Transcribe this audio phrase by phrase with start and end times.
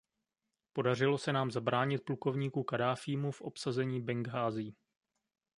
[0.73, 4.75] Podařilo se nám zabránit plukovníku Kaddáfímu v obsazení Benghází.